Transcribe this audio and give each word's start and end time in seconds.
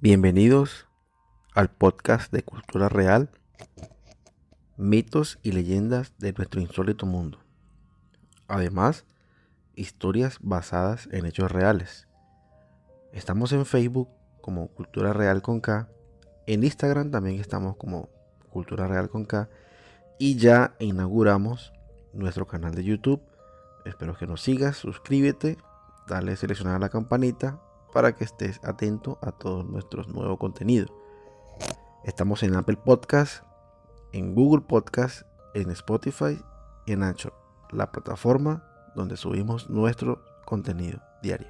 Bienvenidos 0.00 0.86
al 1.56 1.70
podcast 1.70 2.32
de 2.32 2.44
Cultura 2.44 2.88
Real, 2.88 3.30
mitos 4.76 5.40
y 5.42 5.50
leyendas 5.50 6.14
de 6.18 6.32
nuestro 6.34 6.60
insólito 6.60 7.04
mundo. 7.04 7.40
Además, 8.46 9.06
historias 9.74 10.38
basadas 10.40 11.08
en 11.10 11.26
hechos 11.26 11.50
reales. 11.50 12.06
Estamos 13.12 13.50
en 13.50 13.66
Facebook 13.66 14.08
como 14.40 14.68
Cultura 14.68 15.12
Real 15.12 15.42
con 15.42 15.60
K, 15.60 15.88
en 16.46 16.62
Instagram 16.62 17.10
también 17.10 17.40
estamos 17.40 17.76
como 17.76 18.08
Cultura 18.50 18.86
Real 18.86 19.10
con 19.10 19.24
K 19.24 19.48
y 20.16 20.36
ya 20.36 20.76
inauguramos 20.78 21.72
nuestro 22.12 22.46
canal 22.46 22.72
de 22.72 22.84
YouTube. 22.84 23.20
Espero 23.84 24.16
que 24.16 24.28
nos 24.28 24.42
sigas, 24.42 24.76
suscríbete, 24.76 25.58
dale 26.06 26.34
a 26.34 26.36
seleccionar 26.36 26.80
la 26.80 26.88
campanita 26.88 27.60
para 27.92 28.14
que 28.14 28.24
estés 28.24 28.60
atento 28.64 29.18
a 29.22 29.32
todos 29.32 29.64
nuestros 29.66 30.08
nuevos 30.08 30.38
contenidos. 30.38 30.92
Estamos 32.04 32.42
en 32.42 32.54
Apple 32.54 32.78
Podcast, 32.84 33.44
en 34.12 34.34
Google 34.34 34.62
Podcast, 34.62 35.22
en 35.54 35.70
Spotify 35.70 36.40
y 36.86 36.92
en 36.92 37.02
Anchor, 37.02 37.34
la 37.70 37.90
plataforma 37.90 38.64
donde 38.94 39.16
subimos 39.16 39.68
nuestro 39.68 40.22
contenido 40.44 41.00
diario. 41.22 41.48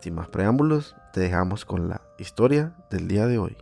Sin 0.00 0.14
más 0.14 0.28
preámbulos, 0.28 0.94
te 1.12 1.20
dejamos 1.20 1.64
con 1.64 1.88
la 1.88 2.02
historia 2.18 2.76
del 2.90 3.08
día 3.08 3.26
de 3.26 3.38
hoy. 3.38 3.56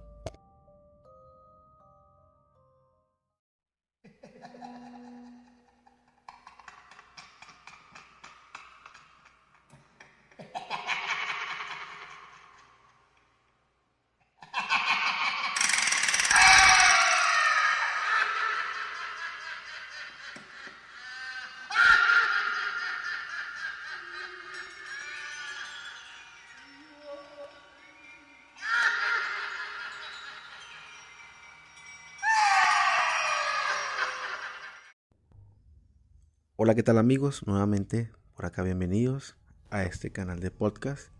Hola, 36.64 36.74
¿qué 36.74 36.82
tal 36.82 36.96
amigos? 36.96 37.46
Nuevamente 37.46 38.10
por 38.34 38.46
acá 38.46 38.62
bienvenidos 38.62 39.36
a 39.68 39.82
este 39.82 40.12
canal 40.12 40.40
de 40.40 40.50
podcast 40.50 41.10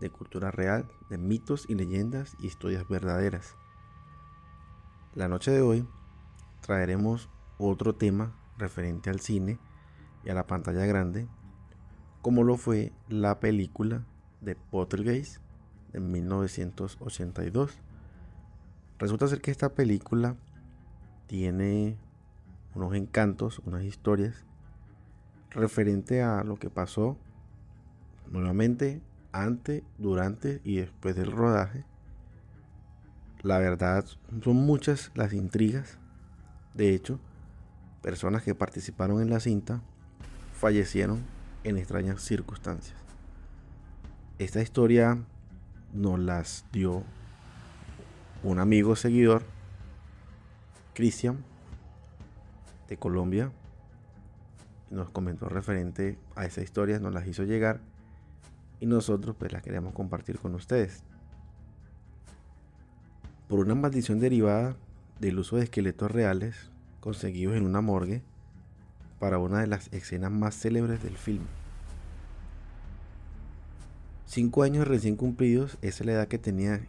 de 0.00 0.10
cultura 0.10 0.50
real, 0.50 0.88
de 1.08 1.18
mitos 1.18 1.66
y 1.68 1.76
leyendas 1.76 2.34
y 2.40 2.48
historias 2.48 2.82
verdaderas. 2.88 3.54
La 5.14 5.28
noche 5.28 5.52
de 5.52 5.60
hoy 5.60 5.86
traeremos 6.62 7.30
otro 7.58 7.94
tema 7.94 8.34
referente 8.58 9.08
al 9.08 9.20
cine 9.20 9.60
y 10.24 10.30
a 10.30 10.34
la 10.34 10.48
pantalla 10.48 10.84
grande, 10.84 11.28
como 12.20 12.42
lo 12.42 12.56
fue 12.56 12.90
la 13.08 13.38
película 13.38 14.04
de 14.40 14.56
Pottergeist 14.56 15.40
de 15.92 16.00
1982. 16.00 17.78
Resulta 18.98 19.28
ser 19.28 19.40
que 19.42 19.52
esta 19.52 19.74
película 19.74 20.34
tiene 21.28 21.96
unos 22.74 22.94
encantos, 22.94 23.60
unas 23.60 23.84
historias 23.84 24.47
referente 25.50 26.22
a 26.22 26.44
lo 26.44 26.56
que 26.56 26.70
pasó 26.70 27.16
nuevamente 28.30 29.00
antes, 29.32 29.82
durante 29.98 30.60
y 30.64 30.76
después 30.76 31.16
del 31.16 31.30
rodaje. 31.30 31.84
La 33.42 33.58
verdad, 33.58 34.04
son 34.42 34.56
muchas 34.56 35.10
las 35.14 35.32
intrigas. 35.32 35.98
De 36.74 36.94
hecho, 36.94 37.20
personas 38.02 38.42
que 38.42 38.54
participaron 38.54 39.22
en 39.22 39.30
la 39.30 39.40
cinta 39.40 39.80
fallecieron 40.54 41.22
en 41.64 41.76
extrañas 41.76 42.22
circunstancias. 42.22 42.98
Esta 44.38 44.60
historia 44.60 45.18
nos 45.92 46.18
las 46.18 46.64
dio 46.72 47.02
un 48.42 48.58
amigo 48.58 48.96
seguidor, 48.96 49.42
Cristian, 50.94 51.44
de 52.88 52.96
Colombia, 52.96 53.52
nos 54.90 55.10
comentó 55.10 55.48
referente 55.48 56.18
a 56.34 56.44
esa 56.46 56.62
historia, 56.62 56.98
nos 56.98 57.12
las 57.12 57.26
hizo 57.26 57.44
llegar 57.44 57.80
y 58.80 58.86
nosotros 58.86 59.36
pues 59.38 59.52
las 59.52 59.62
queremos 59.62 59.92
compartir 59.94 60.38
con 60.38 60.54
ustedes. 60.54 61.02
Por 63.48 63.60
una 63.60 63.74
maldición 63.74 64.20
derivada 64.20 64.76
del 65.20 65.38
uso 65.38 65.56
de 65.56 65.64
esqueletos 65.64 66.10
reales 66.10 66.70
conseguidos 67.00 67.56
en 67.56 67.64
una 67.64 67.80
morgue 67.80 68.22
para 69.18 69.38
una 69.38 69.60
de 69.60 69.66
las 69.66 69.92
escenas 69.92 70.30
más 70.30 70.54
célebres 70.54 71.02
del 71.02 71.16
film. 71.16 71.44
Cinco 74.26 74.62
años 74.62 74.86
recién 74.86 75.16
cumplidos, 75.16 75.78
esa 75.80 76.02
es 76.02 76.06
la 76.06 76.12
edad 76.12 76.28
que 76.28 76.38
tenía 76.38 76.82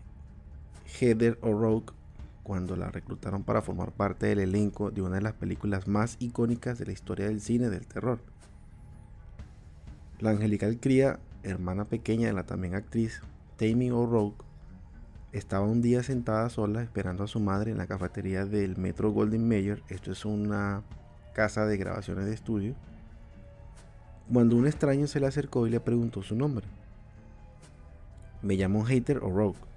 Heather 1.00 1.40
O'Rourke 1.42 1.94
cuando 2.50 2.76
la 2.76 2.90
reclutaron 2.90 3.44
para 3.44 3.62
formar 3.62 3.92
parte 3.92 4.26
del 4.26 4.40
elenco 4.40 4.90
de 4.90 5.04
una 5.04 5.18
de 5.18 5.22
las 5.22 5.34
películas 5.34 5.88
más 5.88 6.16
icónicas 6.18 6.80
de 6.80 6.88
la 6.88 6.94
historia 6.94 7.28
del 7.28 7.42
cine 7.42 7.70
del 7.70 7.86
terror. 7.86 8.18
La 10.20 10.32
angelical 10.32 10.80
cría, 10.80 11.20
hermana 11.44 11.86
pequeña 11.86 12.26
de 12.26 12.34
la 12.34 12.48
también 12.48 12.74
actriz 12.74 13.22
Tammy 13.58 13.92
O'Rourke, 13.92 14.44
estaba 15.32 15.68
un 15.68 15.84
día 15.84 16.02
sentada 16.02 16.50
sola 16.50 16.82
esperando 16.82 17.24
a 17.24 17.28
su 17.28 17.40
madre 17.40 17.70
en 17.70 17.78
la 17.78 17.86
cafetería 17.86 18.46
del 18.46 18.78
Metro 18.78 19.12
Golden 19.12 19.48
Mayer, 19.48 19.84
esto 19.88 20.12
es 20.12 20.26
una 20.26 20.82
casa 21.36 21.68
de 21.68 21.78
grabaciones 21.78 22.26
de 22.26 22.34
estudio, 22.34 22.74
cuando 24.34 24.56
un 24.56 24.66
extraño 24.66 25.06
se 25.06 25.20
le 25.20 25.28
acercó 25.28 25.68
y 25.68 25.70
le 25.70 25.82
preguntó 25.82 26.24
su 26.24 26.36
nombre. 26.36 26.66
Me 28.42 28.56
llamo 28.56 28.84
Hater 28.86 29.20
O'Rourke 29.20 29.70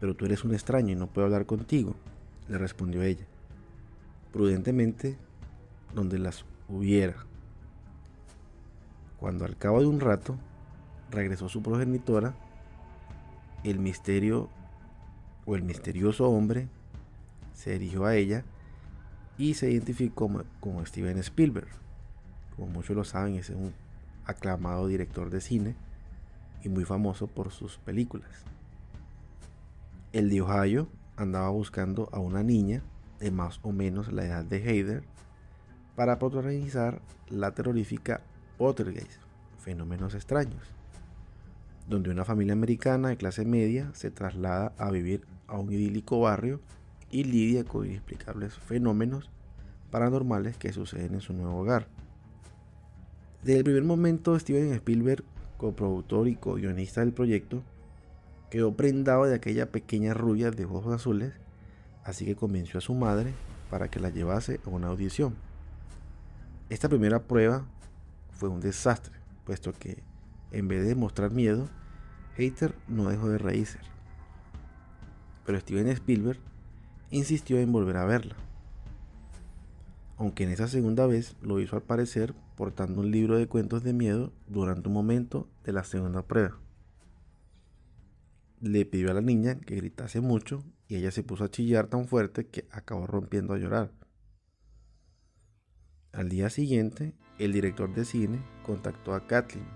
pero 0.00 0.14
tú 0.14 0.24
eres 0.26 0.44
un 0.44 0.52
extraño 0.54 0.92
y 0.92 0.96
no 0.96 1.06
puedo 1.06 1.26
hablar 1.26 1.46
contigo, 1.46 1.94
le 2.48 2.58
respondió 2.58 3.02
ella. 3.02 3.24
Prudentemente, 4.32 5.16
donde 5.94 6.18
las 6.18 6.44
hubiera. 6.68 7.14
Cuando 9.18 9.44
al 9.44 9.56
cabo 9.56 9.80
de 9.80 9.86
un 9.86 10.00
rato 10.00 10.36
regresó 11.10 11.48
su 11.48 11.62
progenitora, 11.62 12.34
el 13.62 13.78
misterio 13.78 14.50
o 15.46 15.56
el 15.56 15.62
misterioso 15.62 16.28
hombre 16.28 16.68
se 17.54 17.78
dirigió 17.78 18.04
a 18.04 18.16
ella 18.16 18.44
y 19.38 19.54
se 19.54 19.70
identificó 19.70 20.26
como, 20.26 20.42
como 20.60 20.84
Steven 20.84 21.18
Spielberg. 21.18 21.68
Como 22.56 22.68
muchos 22.68 22.96
lo 22.96 23.04
saben, 23.04 23.36
es 23.36 23.50
un 23.50 23.72
aclamado 24.26 24.86
director 24.86 25.30
de 25.30 25.40
cine 25.40 25.76
y 26.62 26.68
muy 26.68 26.84
famoso 26.84 27.26
por 27.26 27.50
sus 27.52 27.78
películas 27.78 28.44
el 30.14 30.30
de 30.30 30.42
Ohio 30.42 30.86
andaba 31.16 31.50
buscando 31.50 32.08
a 32.12 32.20
una 32.20 32.44
niña 32.44 32.84
de 33.18 33.32
más 33.32 33.58
o 33.62 33.72
menos 33.72 34.12
la 34.12 34.24
edad 34.24 34.44
de 34.44 34.58
Heider 34.58 35.02
para 35.96 36.20
protagonizar 36.20 37.02
la 37.28 37.52
terrorífica 37.52 38.20
Pottergeist, 38.56 39.20
fenómenos 39.58 40.14
extraños, 40.14 40.62
donde 41.88 42.10
una 42.10 42.24
familia 42.24 42.52
americana 42.52 43.08
de 43.08 43.16
clase 43.16 43.44
media 43.44 43.90
se 43.94 44.12
traslada 44.12 44.72
a 44.78 44.92
vivir 44.92 45.26
a 45.48 45.58
un 45.58 45.72
idílico 45.72 46.20
barrio 46.20 46.60
y 47.10 47.24
lidia 47.24 47.64
con 47.64 47.84
inexplicables 47.84 48.54
fenómenos 48.54 49.30
paranormales 49.90 50.56
que 50.56 50.72
suceden 50.72 51.14
en 51.14 51.22
su 51.22 51.32
nuevo 51.32 51.58
hogar. 51.58 51.88
Desde 53.42 53.58
el 53.58 53.64
primer 53.64 53.82
momento, 53.82 54.38
Steven 54.38 54.72
Spielberg, 54.74 55.24
coproductor 55.58 56.28
y 56.28 56.36
co-guionista 56.36 57.00
del 57.00 57.12
proyecto, 57.12 57.64
quedó 58.50 58.76
prendado 58.76 59.24
de 59.24 59.34
aquella 59.34 59.70
pequeña 59.70 60.14
rubia 60.14 60.50
de 60.50 60.64
ojos 60.64 60.94
azules, 60.94 61.32
así 62.04 62.24
que 62.24 62.36
convenció 62.36 62.78
a 62.78 62.82
su 62.82 62.94
madre 62.94 63.32
para 63.70 63.88
que 63.88 64.00
la 64.00 64.10
llevase 64.10 64.60
a 64.64 64.70
una 64.70 64.88
audición. 64.88 65.34
Esta 66.70 66.88
primera 66.88 67.22
prueba 67.22 67.64
fue 68.32 68.48
un 68.48 68.60
desastre, 68.60 69.14
puesto 69.44 69.72
que 69.72 70.02
en 70.52 70.68
vez 70.68 70.86
de 70.86 70.94
mostrar 70.94 71.30
miedo, 71.30 71.68
Hater 72.36 72.74
no 72.88 73.08
dejó 73.08 73.28
de 73.28 73.38
reírse. 73.38 73.78
Pero 75.44 75.60
Steven 75.60 75.88
Spielberg 75.88 76.38
insistió 77.10 77.58
en 77.58 77.72
volver 77.72 77.96
a 77.96 78.04
verla. 78.04 78.36
Aunque 80.16 80.44
en 80.44 80.50
esa 80.50 80.68
segunda 80.68 81.06
vez 81.06 81.36
lo 81.42 81.60
hizo 81.60 81.76
al 81.76 81.82
parecer 81.82 82.34
portando 82.56 83.00
un 83.00 83.10
libro 83.10 83.36
de 83.36 83.48
cuentos 83.48 83.82
de 83.82 83.92
miedo 83.92 84.32
durante 84.46 84.88
un 84.88 84.94
momento 84.94 85.48
de 85.64 85.72
la 85.72 85.82
segunda 85.82 86.22
prueba 86.22 86.56
le 88.64 88.86
pidió 88.86 89.10
a 89.10 89.14
la 89.14 89.20
niña 89.20 89.56
que 89.56 89.76
gritase 89.76 90.20
mucho 90.20 90.64
y 90.88 90.96
ella 90.96 91.10
se 91.10 91.22
puso 91.22 91.44
a 91.44 91.50
chillar 91.50 91.88
tan 91.88 92.06
fuerte 92.06 92.46
que 92.46 92.66
acabó 92.70 93.06
rompiendo 93.06 93.52
a 93.52 93.58
llorar. 93.58 93.92
Al 96.12 96.30
día 96.30 96.48
siguiente, 96.48 97.14
el 97.38 97.52
director 97.52 97.92
de 97.92 98.04
cine 98.06 98.40
contactó 98.64 99.14
a 99.14 99.26
Kathleen, 99.26 99.66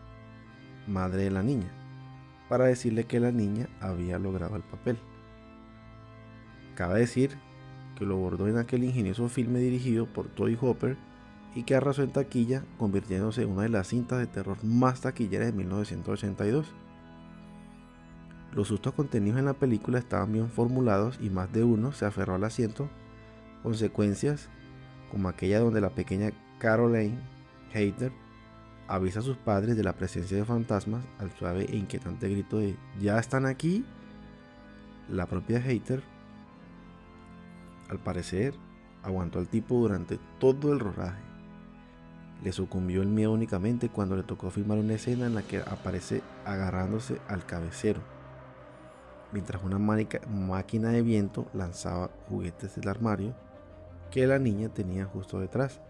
madre 0.87 1.25
de 1.25 1.31
la 1.31 1.43
niña, 1.43 1.71
para 2.49 2.65
decirle 2.65 3.05
que 3.05 3.21
la 3.21 3.31
niña 3.31 3.69
había 3.81 4.19
logrado 4.19 4.57
el 4.57 4.63
papel. 4.63 4.99
Cabe 6.75 7.01
decir 7.01 7.37
que 7.97 8.07
lo 8.07 8.17
bordó 8.17 8.49
en 8.49 8.57
aquel 8.57 8.85
ingenioso 8.85 9.29
filme 9.29 9.59
dirigido 9.59 10.07
por 10.07 10.29
Toy 10.29 10.57
Hopper 10.59 10.97
y 11.55 11.65
que 11.65 11.75
arrasó 11.75 12.05
en 12.05 12.13
taquilla, 12.13 12.65
convirtiéndose 12.79 13.43
en 13.43 13.51
una 13.51 13.65
de 13.65 13.69
las 13.69 13.89
cintas 13.89 14.19
de 14.19 14.29
terror 14.29 14.65
más 14.65 15.03
taquilleras 15.03 15.49
de 15.49 15.53
1982. 15.53 16.73
Los 18.59 18.67
sustos 18.67 18.93
contenidos 18.93 19.39
en 19.39 19.45
la 19.45 19.53
película 19.53 20.01
estaban 20.01 20.33
bien 20.33 20.51
formulados 20.51 21.17
y 21.23 21.31
más 21.31 21.53
de 21.53 21.63
uno 21.63 21.93
se 21.93 22.07
aferró 22.07 22.35
al 22.35 22.43
asiento, 22.43 22.89
consecuencias 23.63 24.49
como 25.13 25.29
aquella 25.29 25.61
donde 25.61 25.81
la 25.81 25.91
pequeña 25.91 26.33
Caroline 26.59 27.21
Hater 27.73 28.11
avisa 28.89 29.21
a 29.21 29.23
sus 29.23 29.37
padres 29.37 29.77
de 29.77 29.85
la 29.85 29.93
presencia 29.93 30.37
de 30.37 30.45
fantasmas 30.45 31.05
al 31.21 31.31
suave 31.39 31.67
e 31.71 31.77
inquietante 31.77 32.29
grito 32.29 32.59
de 32.59 32.75
¿Ya 33.01 33.21
están 33.21 33.47
aquí? 33.47 33.85
La 35.09 35.27
propia 35.27 35.61
Hater, 35.61 36.03
al 37.89 38.01
parecer, 38.01 38.55
aguantó 39.05 39.39
al 39.39 39.47
tipo 39.47 39.77
durante 39.77 40.19
todo 40.41 40.73
el 40.73 40.81
rodaje. 40.81 41.23
Le 42.43 42.51
sucumbió 42.51 43.03
el 43.03 43.09
miedo 43.09 43.31
únicamente 43.31 43.89
cuando 43.89 44.17
le 44.17 44.25
tocó 44.25 44.51
filmar 44.51 44.79
una 44.79 44.95
escena 44.95 45.27
en 45.27 45.37
la 45.37 45.43
que 45.43 45.59
aparece 45.59 46.23
agarrándose 46.45 47.21
al 47.29 47.47
cabecero, 47.47 48.18
mientras 49.33 49.63
una 49.63 49.79
máquina 49.79 50.91
de 50.91 51.03
viento 51.03 51.47
lanzaba 51.53 52.11
juguetes 52.29 52.75
del 52.77 52.89
armario 52.89 53.35
que 54.11 54.27
la 54.27 54.39
niña 54.39 54.69
tenía 54.69 55.05
justo 55.05 55.41
detrás. 55.41 55.81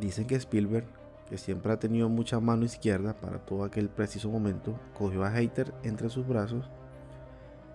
Dicen 0.00 0.26
que 0.26 0.34
Spielberg, 0.34 0.86
que 1.28 1.38
siempre 1.38 1.72
ha 1.72 1.78
tenido 1.78 2.08
mucha 2.08 2.40
mano 2.40 2.64
izquierda 2.64 3.14
para 3.14 3.38
todo 3.38 3.64
aquel 3.64 3.88
preciso 3.88 4.30
momento, 4.30 4.78
cogió 4.94 5.24
a 5.24 5.30
Hater 5.30 5.72
entre 5.82 6.08
sus 6.08 6.26
brazos 6.26 6.68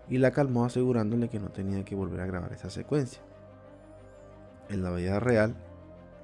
y 0.09 0.17
la 0.17 0.31
calmó 0.31 0.65
asegurándole 0.65 1.29
que 1.29 1.39
no 1.39 1.49
tenía 1.49 1.83
que 1.85 1.95
volver 1.95 2.19
a 2.21 2.25
grabar 2.25 2.51
esa 2.53 2.69
secuencia. 2.69 3.21
En 4.69 4.83
la 4.83 4.91
vida 4.91 5.19
real, 5.19 5.55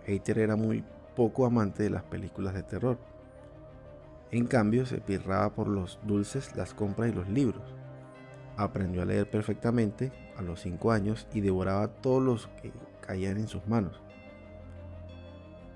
Hater 0.06 0.40
era 0.40 0.56
muy 0.56 0.84
poco 1.16 1.46
amante 1.46 1.84
de 1.84 1.90
las 1.90 2.04
películas 2.04 2.54
de 2.54 2.64
terror. 2.64 2.98
En 4.32 4.46
cambio, 4.46 4.86
se 4.86 5.00
pirraba 5.00 5.50
por 5.56 5.68
los 5.68 6.00
dulces, 6.04 6.56
las 6.56 6.74
compras 6.74 7.10
y 7.10 7.14
los 7.14 7.30
libros. 7.30 7.77
Aprendió 8.57 9.04
a 9.04 9.06
leer 9.06 9.30
perfectamente 9.30 10.12
a 10.36 10.42
los 10.42 10.62
5 10.62 10.92
años 10.92 11.27
y 11.33 11.42
devoraba 11.42 11.88
todos 11.88 12.21
los 12.21 12.48
que 12.62 12.71
caían 13.01 13.38
en 13.38 13.48
sus 13.48 13.65
manos. 13.68 14.01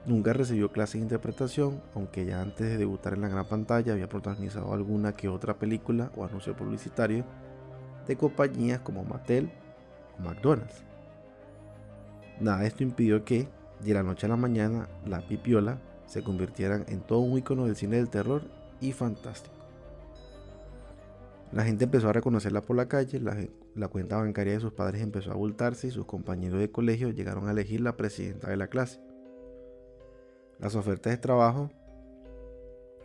Nunca 0.05 0.33
recibió 0.33 0.71
clases 0.71 0.95
de 0.95 1.03
interpretación, 1.03 1.79
aunque 1.93 2.25
ya 2.25 2.41
antes 2.41 2.67
de 2.67 2.77
debutar 2.77 3.13
en 3.13 3.21
la 3.21 3.29
gran 3.29 3.47
pantalla 3.47 3.93
había 3.93 4.09
protagonizado 4.09 4.73
alguna 4.73 5.15
que 5.15 5.29
otra 5.29 5.59
película 5.59 6.11
o 6.15 6.25
anuncio 6.25 6.55
publicitario 6.55 7.23
de 8.07 8.15
compañías 8.15 8.79
como 8.79 9.03
Mattel 9.03 9.51
o 10.17 10.23
McDonald's. 10.23 10.83
Nada, 12.39 12.65
esto 12.65 12.81
impidió 12.81 13.23
que, 13.23 13.47
de 13.79 13.93
la 13.93 14.01
noche 14.01 14.25
a 14.25 14.29
la 14.29 14.37
mañana, 14.37 14.89
la 15.05 15.21
pipiola 15.21 15.77
se 16.07 16.23
convirtieran 16.23 16.83
en 16.87 17.01
todo 17.01 17.19
un 17.19 17.37
icono 17.37 17.65
del 17.65 17.75
cine 17.75 17.97
del 17.97 18.09
terror 18.09 18.41
y 18.79 18.93
fantástico. 18.93 19.60
La 21.51 21.65
gente 21.65 21.83
empezó 21.83 22.07
a 22.07 22.13
reconocerla 22.13 22.62
por 22.62 22.77
la 22.77 22.88
calle, 22.88 23.19
la, 23.19 23.88
cuenta 23.89 24.18
bancaria 24.18 24.53
de 24.53 24.62
sus 24.62 24.71
padres 24.71 25.01
empezó 25.01 25.31
a 25.31 25.33
abultarse 25.33 25.88
y 25.88 25.92
sus 25.92 26.06
compañeros 26.06 26.59
de 26.59 26.71
colegio 26.71 27.09
llegaron 27.09 27.48
a 27.48 27.51
elegir 27.51 27.81
la 27.81 27.98
presidenta 27.98 28.50
de 28.50 28.56
la 28.56 28.68
clase. 28.68 29.01
Las 30.59 30.75
ofertas 30.75 31.12
de 31.12 31.18
trabajo 31.18 31.69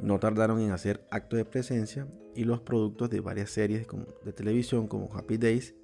no 0.01 0.21
tardaron 0.21 0.61
en 0.61 0.71
hacer 0.71 1.05
acto 1.11 1.37
de 1.37 1.45
presencia 1.45 2.07
y 2.37 2.45
los 2.45 2.61
productos 2.61 3.11
de 3.11 3.21
varias 3.21 3.51
series 3.51 3.87
de 4.25 4.33
televisión 4.33 4.87
como 4.87 5.13
Happy 5.13 5.39
Days 5.39 5.75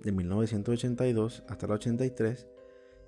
de 0.00 0.12
1982 0.12 1.44
hasta 1.48 1.66
el 1.66 1.72
83 1.72 2.46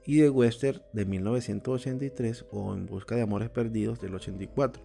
y 0.04 0.18
de 0.18 0.28
Western 0.28 0.82
de 0.92 1.04
1983 1.06 2.46
o 2.50 2.74
En 2.74 2.86
Busca 2.86 3.14
de 3.14 3.22
Amores 3.22 3.48
Perdidos 3.48 4.00
del 4.00 4.14
84 4.14 4.82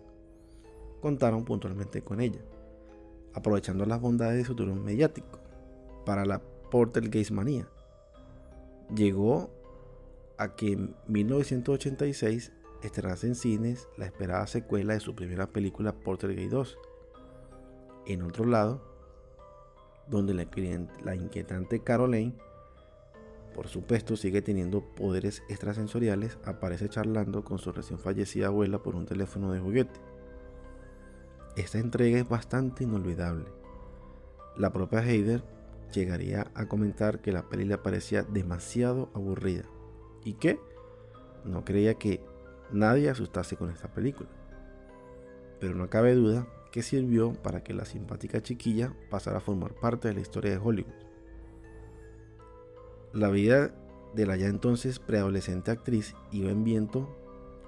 contaron 1.02 1.46
puntualmente 1.46 2.02
con 2.02 2.22
ella, 2.22 2.40
aprovechando 3.36 3.86
las 3.86 4.02
bondades 4.02 4.38
de 4.38 4.46
su 4.46 4.56
turno 4.56 4.76
mediático 4.76 5.40
para 6.06 6.26
la 6.26 6.42
Portergeist 6.72 7.32
manía. 7.32 7.68
Llegó 8.96 9.52
a 10.38 10.56
que 10.56 10.72
en 10.72 10.96
1986 11.08 12.52
estrenase 12.82 13.28
en 13.28 13.36
cines 13.36 13.88
la 13.98 14.06
esperada 14.06 14.48
secuela 14.48 14.94
de 14.94 15.00
su 15.00 15.16
primera 15.16 15.48
película 15.48 15.94
Porter 15.94 16.50
2. 16.50 16.78
En 18.08 18.22
otro 18.22 18.46
lado, 18.46 18.82
donde 20.08 20.34
la, 20.34 20.48
la 21.04 21.16
inquietante 21.16 21.82
Caroline, 21.82 22.34
por 23.54 23.68
supuesto, 23.68 24.16
sigue 24.16 24.42
teniendo 24.42 24.82
poderes 24.82 25.42
extrasensoriales, 25.50 26.38
aparece 26.46 26.90
charlando 26.90 27.44
con 27.44 27.58
su 27.58 27.72
recién 27.72 28.00
fallecida 28.00 28.48
abuela 28.48 28.84
por 28.84 28.96
un 28.96 29.06
teléfono 29.06 29.52
de 29.52 29.60
juguete. 29.60 30.00
Esta 31.56 31.80
entrega 31.80 32.20
es 32.20 32.28
bastante 32.28 32.84
inolvidable. 32.84 33.46
La 34.58 34.74
propia 34.74 35.00
Heider 35.00 35.44
llegaría 35.94 36.52
a 36.54 36.68
comentar 36.68 37.22
que 37.22 37.32
la 37.32 37.48
peli 37.48 37.64
le 37.64 37.78
parecía 37.78 38.24
demasiado 38.24 39.10
aburrida 39.14 39.64
y 40.26 40.34
que 40.34 40.60
no 41.46 41.64
creía 41.64 41.94
que 41.94 42.22
nadie 42.72 43.10
asustase 43.10 43.56
con 43.56 43.70
esta 43.70 43.94
película. 43.94 44.30
Pero 45.60 45.76
no 45.76 45.90
cabe 45.90 46.14
duda 46.16 46.46
que 46.72 46.82
sirvió 46.82 47.34
para 47.42 47.64
que 47.64 47.74
la 47.74 47.86
simpática 47.86 48.42
chiquilla 48.42 48.94
pasara 49.10 49.38
a 49.38 49.42
formar 49.42 49.76
parte 49.76 50.10
de 50.10 50.14
la 50.14 50.20
historia 50.20 50.52
de 50.52 50.58
Hollywood. 50.58 50.94
La 53.14 53.30
vida 53.30 53.74
de 54.14 54.26
la 54.26 54.36
ya 54.36 54.48
entonces 54.48 55.00
preadolescente 55.00 55.72
actriz 55.72 56.16
iba 56.32 56.52
en 56.52 56.66
viento 56.66 57.18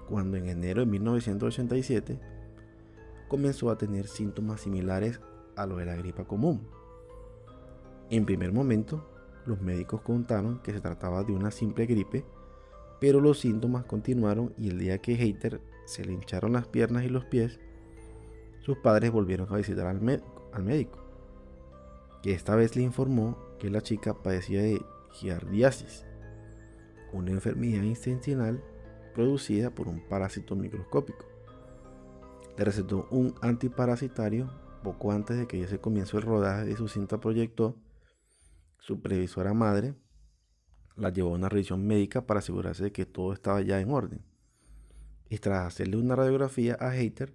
cuando 0.08 0.36
en 0.36 0.48
enero 0.48 0.80
de 0.80 0.86
1987 0.86 2.20
comenzó 3.28 3.70
a 3.70 3.78
tener 3.78 4.06
síntomas 4.06 4.62
similares 4.62 5.20
a 5.56 5.66
lo 5.66 5.76
de 5.76 5.86
la 5.86 5.96
gripa 5.96 6.24
común. 6.24 6.66
En 8.10 8.24
primer 8.24 8.52
momento, 8.52 9.06
los 9.46 9.60
médicos 9.60 10.00
contaron 10.00 10.60
que 10.60 10.72
se 10.72 10.80
trataba 10.80 11.22
de 11.24 11.32
una 11.32 11.50
simple 11.50 11.86
gripe 11.86 12.24
pero 13.00 13.20
los 13.20 13.40
síntomas 13.40 13.84
continuaron 13.84 14.52
y 14.56 14.68
el 14.68 14.78
día 14.78 14.98
que 14.98 15.16
Hater 15.16 15.60
se 15.84 16.04
le 16.04 16.12
hincharon 16.12 16.52
las 16.52 16.66
piernas 16.66 17.04
y 17.04 17.08
los 17.08 17.24
pies, 17.24 17.60
sus 18.60 18.78
padres 18.78 19.10
volvieron 19.12 19.52
a 19.52 19.56
visitar 19.56 19.86
al, 19.86 20.00
médico, 20.00 20.98
que 22.22 22.32
esta 22.32 22.56
vez 22.56 22.76
le 22.76 22.82
informó 22.82 23.38
que 23.58 23.70
la 23.70 23.80
chica 23.80 24.14
padecía 24.14 24.62
de 24.62 24.82
giardiasis, 25.12 26.04
una 27.12 27.30
enfermedad 27.30 27.82
intestinal 27.82 28.62
producida 29.14 29.70
por 29.70 29.88
un 29.88 30.06
parásito 30.08 30.54
microscópico. 30.54 31.24
Le 32.58 32.64
recetó 32.64 33.08
un 33.10 33.34
antiparasitario 33.40 34.50
poco 34.82 35.12
antes 35.12 35.38
de 35.38 35.46
que 35.46 35.66
se 35.66 35.80
comenzó 35.80 36.18
el 36.18 36.24
rodaje 36.24 36.66
de 36.66 36.76
su 36.76 36.88
cinta 36.88 37.20
proyectó 37.20 37.76
su 38.78 39.00
previsora 39.00 39.54
madre 39.54 39.94
la 40.96 41.10
llevó 41.10 41.30
a 41.30 41.34
una 41.34 41.48
revisión 41.48 41.86
médica 41.86 42.26
para 42.26 42.38
asegurarse 42.38 42.84
de 42.84 42.92
que 42.92 43.06
todo 43.06 43.32
estaba 43.32 43.60
ya 43.60 43.80
en 43.80 43.90
orden. 43.90 44.22
Y 45.28 45.38
tras 45.38 45.66
hacerle 45.66 45.96
una 45.96 46.16
radiografía 46.16 46.76
a 46.80 46.90
Hater, 46.90 47.34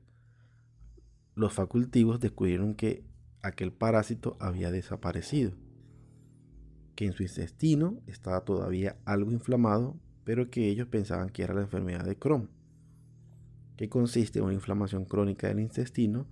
los 1.35 1.53
facultivos 1.53 2.19
descubrieron 2.19 2.75
que 2.75 3.05
aquel 3.41 3.71
parásito 3.71 4.35
había 4.39 4.71
desaparecido, 4.71 5.53
que 6.95 7.05
en 7.05 7.13
su 7.13 7.23
intestino 7.23 8.01
estaba 8.07 8.41
todavía 8.41 8.97
algo 9.05 9.31
inflamado, 9.31 9.97
pero 10.23 10.49
que 10.49 10.67
ellos 10.67 10.87
pensaban 10.87 11.29
que 11.29 11.43
era 11.43 11.53
la 11.53 11.61
enfermedad 11.61 12.03
de 12.03 12.17
Crohn, 12.17 12.49
que 13.77 13.89
consiste 13.89 14.39
en 14.39 14.45
una 14.45 14.53
inflamación 14.53 15.05
crónica 15.05 15.47
del 15.47 15.59
intestino. 15.59 16.27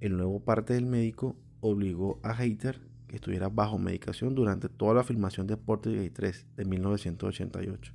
El 0.00 0.16
nuevo 0.16 0.40
parte 0.40 0.74
del 0.74 0.86
médico 0.86 1.36
obligó 1.60 2.20
a 2.22 2.34
Hater 2.34 2.80
estuviera 3.16 3.48
bajo 3.48 3.78
medicación 3.78 4.34
durante 4.34 4.68
toda 4.68 4.94
la 4.94 5.04
filmación 5.04 5.46
de 5.46 5.56
Portrait 5.56 6.12
3 6.12 6.46
de 6.56 6.64
1988. 6.64 7.92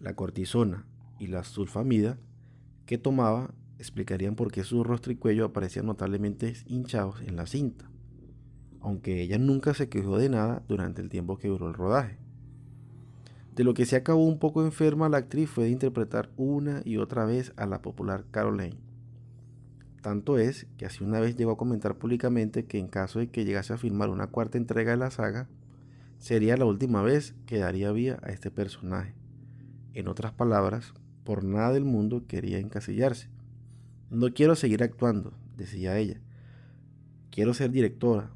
La 0.00 0.14
cortisona 0.14 0.86
y 1.18 1.28
la 1.28 1.44
sulfamida 1.44 2.18
que 2.86 2.98
tomaba 2.98 3.54
explicarían 3.78 4.34
por 4.34 4.50
qué 4.50 4.64
su 4.64 4.84
rostro 4.84 5.12
y 5.12 5.16
cuello 5.16 5.46
aparecían 5.46 5.86
notablemente 5.86 6.54
hinchados 6.66 7.22
en 7.22 7.36
la 7.36 7.46
cinta, 7.46 7.90
aunque 8.80 9.22
ella 9.22 9.38
nunca 9.38 9.74
se 9.74 9.88
quejó 9.88 10.18
de 10.18 10.28
nada 10.28 10.62
durante 10.68 11.00
el 11.00 11.08
tiempo 11.08 11.38
que 11.38 11.48
duró 11.48 11.68
el 11.68 11.74
rodaje. 11.74 12.18
De 13.54 13.64
lo 13.64 13.74
que 13.74 13.86
se 13.86 13.96
acabó 13.96 14.24
un 14.24 14.38
poco 14.38 14.64
enferma 14.64 15.08
la 15.08 15.18
actriz 15.18 15.48
fue 15.48 15.64
de 15.64 15.70
interpretar 15.70 16.30
una 16.36 16.82
y 16.84 16.96
otra 16.96 17.24
vez 17.24 17.52
a 17.56 17.66
la 17.66 17.82
popular 17.82 18.24
Caroline 18.30 18.84
tanto 20.04 20.36
es 20.36 20.66
que 20.76 20.84
así 20.84 21.02
una 21.02 21.18
vez 21.18 21.34
llegó 21.34 21.52
a 21.52 21.56
comentar 21.56 21.96
públicamente 21.96 22.66
que 22.66 22.78
en 22.78 22.88
caso 22.88 23.20
de 23.20 23.28
que 23.28 23.46
llegase 23.46 23.72
a 23.72 23.78
filmar 23.78 24.10
una 24.10 24.26
cuarta 24.26 24.58
entrega 24.58 24.90
de 24.90 24.98
la 24.98 25.10
saga, 25.10 25.48
sería 26.18 26.58
la 26.58 26.66
última 26.66 27.00
vez 27.00 27.34
que 27.46 27.56
daría 27.56 27.90
vida 27.90 28.18
a 28.22 28.28
este 28.28 28.50
personaje. 28.50 29.14
En 29.94 30.06
otras 30.08 30.32
palabras, 30.32 30.92
por 31.24 31.42
nada 31.42 31.72
del 31.72 31.86
mundo 31.86 32.26
quería 32.28 32.58
encasillarse. 32.58 33.30
No 34.10 34.34
quiero 34.34 34.56
seguir 34.56 34.82
actuando, 34.82 35.32
decía 35.56 35.96
ella. 35.96 36.20
quiero 37.30 37.54
ser 37.54 37.70
directora. 37.70 38.30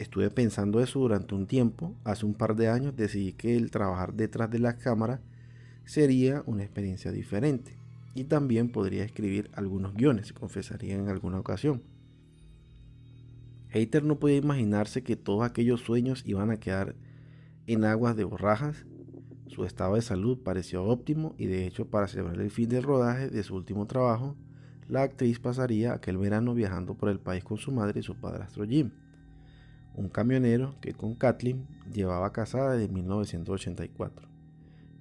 Estuve 0.00 0.30
pensando 0.30 0.80
eso 0.80 0.98
durante 0.98 1.34
un 1.34 1.46
tiempo. 1.46 1.94
Hace 2.04 2.24
un 2.24 2.32
par 2.32 2.56
de 2.56 2.68
años 2.68 2.96
decidí 2.96 3.34
que 3.34 3.54
el 3.54 3.70
trabajar 3.70 4.14
detrás 4.14 4.50
de 4.50 4.58
las 4.58 4.76
cámaras 4.76 5.20
sería 5.84 6.42
una 6.46 6.62
experiencia 6.62 7.12
diferente. 7.12 7.76
Y 8.14 8.24
también 8.24 8.70
podría 8.70 9.04
escribir 9.04 9.50
algunos 9.52 9.92
guiones, 9.92 10.32
confesaría 10.32 10.94
en 10.94 11.10
alguna 11.10 11.38
ocasión. 11.38 11.82
Hater 13.68 14.02
no 14.02 14.18
podía 14.18 14.38
imaginarse 14.38 15.02
que 15.02 15.16
todos 15.16 15.44
aquellos 15.44 15.82
sueños 15.82 16.22
iban 16.24 16.50
a 16.50 16.58
quedar 16.58 16.94
en 17.66 17.84
aguas 17.84 18.16
de 18.16 18.24
borrajas. 18.24 18.86
Su 19.48 19.66
estado 19.66 19.96
de 19.96 20.02
salud 20.02 20.38
pareció 20.42 20.82
óptimo 20.82 21.34
y 21.36 21.44
de 21.44 21.66
hecho 21.66 21.90
para 21.90 22.08
celebrar 22.08 22.40
el 22.40 22.50
fin 22.50 22.70
del 22.70 22.84
rodaje 22.84 23.28
de 23.28 23.42
su 23.42 23.54
último 23.54 23.86
trabajo, 23.86 24.34
la 24.88 25.02
actriz 25.02 25.40
pasaría 25.40 25.92
aquel 25.92 26.16
verano 26.16 26.54
viajando 26.54 26.94
por 26.94 27.10
el 27.10 27.20
país 27.20 27.44
con 27.44 27.58
su 27.58 27.70
madre 27.70 28.00
y 28.00 28.02
su 28.02 28.16
padrastro 28.16 28.64
Jim, 28.64 28.92
un 29.94 30.08
camionero 30.08 30.74
que 30.80 30.94
con 30.94 31.14
Kathleen 31.14 31.66
llevaba 31.92 32.32
casada 32.32 32.74
desde 32.74 32.92
1984. 32.92 34.28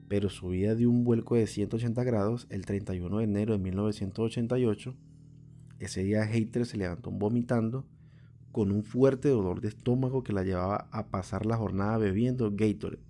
Pero 0.08 0.30
su 0.30 0.50
vida 0.50 0.76
dio 0.76 0.90
un 0.90 1.04
vuelco 1.04 1.36
de 1.36 1.48
180 1.48 2.04
grados 2.04 2.48
el 2.50 2.66
31 2.66 3.18
de 3.18 3.24
enero 3.24 3.54
de 3.54 3.60
1988. 3.60 4.96
Ese 5.80 6.04
día 6.04 6.26
Hater 6.26 6.66
se 6.66 6.78
levantó 6.78 7.12
vomitando 7.12 7.86
con 8.52 8.72
un 8.72 8.84
fuerte 8.84 9.30
dolor 9.30 9.62
de 9.62 9.70
estómago 9.70 10.24
que 10.24 10.34
la 10.34 10.44
llevaba 10.44 10.88
a 10.92 11.08
pasar 11.08 11.46
la 11.46 11.58
jornada 11.58 11.98
bebiendo 11.98 12.52
Gatorade. 12.52 13.04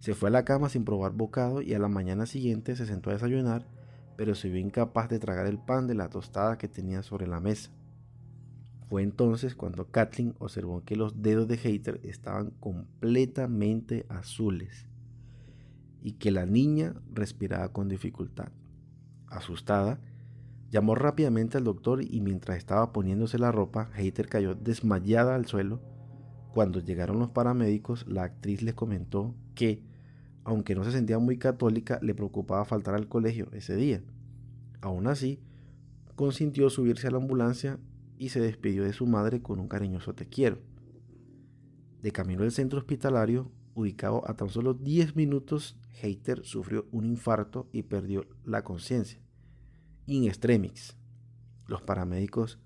Se 0.00 0.14
fue 0.14 0.28
a 0.28 0.32
la 0.32 0.44
cama 0.44 0.68
sin 0.68 0.84
probar 0.84 1.12
bocado 1.12 1.62
y 1.62 1.74
a 1.74 1.78
la 1.78 1.88
mañana 1.88 2.26
siguiente 2.26 2.76
se 2.76 2.86
sentó 2.86 3.10
a 3.10 3.14
desayunar, 3.14 3.66
pero 4.16 4.34
se 4.34 4.48
vio 4.48 4.60
incapaz 4.60 5.08
de 5.08 5.18
tragar 5.18 5.46
el 5.46 5.58
pan 5.58 5.86
de 5.86 5.94
la 5.94 6.08
tostada 6.08 6.58
que 6.58 6.68
tenía 6.68 7.02
sobre 7.02 7.26
la 7.26 7.40
mesa. 7.40 7.70
Fue 8.88 9.02
entonces 9.02 9.54
cuando 9.54 9.90
Kathleen 9.90 10.34
observó 10.38 10.84
que 10.84 10.96
los 10.96 11.22
dedos 11.22 11.48
de 11.48 11.56
Hater 11.56 12.00
estaban 12.04 12.50
completamente 12.60 14.06
azules 14.08 14.86
y 16.02 16.12
que 16.12 16.30
la 16.30 16.46
niña 16.46 16.94
respiraba 17.12 17.72
con 17.72 17.88
dificultad. 17.88 18.52
Asustada, 19.28 20.00
Llamó 20.70 20.96
rápidamente 20.96 21.58
al 21.58 21.64
doctor 21.64 22.02
y 22.02 22.20
mientras 22.20 22.58
estaba 22.58 22.92
poniéndose 22.92 23.38
la 23.38 23.52
ropa, 23.52 23.88
Hater 23.94 24.28
cayó 24.28 24.54
desmayada 24.54 25.34
al 25.34 25.46
suelo. 25.46 25.80
Cuando 26.52 26.80
llegaron 26.80 27.18
los 27.18 27.30
paramédicos, 27.30 28.06
la 28.08 28.24
actriz 28.24 28.62
les 28.62 28.74
comentó 28.74 29.34
que, 29.54 29.82
aunque 30.42 30.74
no 30.74 30.84
se 30.84 30.90
sentía 30.90 31.18
muy 31.18 31.38
católica, 31.38 32.00
le 32.02 32.14
preocupaba 32.14 32.64
faltar 32.64 32.94
al 32.94 33.08
colegio 33.08 33.48
ese 33.52 33.76
día. 33.76 34.02
Aún 34.80 35.06
así, 35.06 35.40
consintió 36.16 36.68
subirse 36.68 37.06
a 37.06 37.10
la 37.12 37.18
ambulancia 37.18 37.78
y 38.18 38.30
se 38.30 38.40
despidió 38.40 38.84
de 38.84 38.92
su 38.92 39.06
madre 39.06 39.42
con 39.42 39.60
un 39.60 39.68
cariñoso 39.68 40.14
te 40.14 40.26
quiero. 40.26 40.58
De 42.02 42.12
camino 42.12 42.42
al 42.42 42.52
centro 42.52 42.78
hospitalario, 42.78 43.50
ubicado 43.74 44.28
a 44.28 44.34
tan 44.34 44.48
solo 44.48 44.74
10 44.74 45.16
minutos, 45.16 45.78
Hater 46.00 46.44
sufrió 46.44 46.86
un 46.92 47.06
infarto 47.06 47.68
y 47.72 47.82
perdió 47.82 48.26
la 48.44 48.62
conciencia 48.64 49.20
in 50.06 50.24
extremis. 50.24 50.96
Los 51.66 51.82
paramédicos 51.82 52.58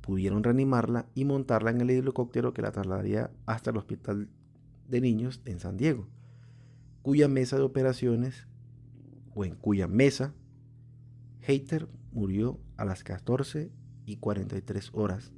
pudieron 0.00 0.42
reanimarla 0.42 1.08
y 1.14 1.24
montarla 1.24 1.70
en 1.70 1.80
el 1.80 1.90
helicóptero 1.90 2.52
que 2.52 2.62
la 2.62 2.72
trasladaría 2.72 3.30
hasta 3.46 3.70
el 3.70 3.76
hospital 3.76 4.28
de 4.88 5.00
niños 5.00 5.40
en 5.44 5.60
San 5.60 5.76
Diego, 5.76 6.08
cuya 7.02 7.28
mesa 7.28 7.56
de 7.56 7.62
operaciones 7.62 8.48
o 9.34 9.44
en 9.44 9.54
cuya 9.54 9.86
mesa 9.86 10.34
Hater 11.42 11.88
murió 12.12 12.60
a 12.76 12.84
las 12.84 13.04
14 13.04 13.72
y 14.06 14.16
43 14.16 14.90
horas, 14.94 15.32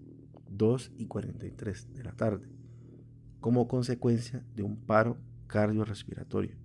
2 0.51 0.93
y 0.97 1.07
43 1.07 1.95
de 1.95 2.05
la 2.05 2.13
tarde, 2.13 2.49
como 3.41 3.69
consecuencia 3.69 4.45
de 4.55 4.63
un 4.63 4.77
paro 4.77 5.19
cardiorrespiratorio 5.47 6.65